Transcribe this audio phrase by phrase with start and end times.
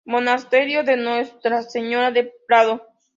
[0.03, 2.81] Monasterio de Nuestra Señora de Prado.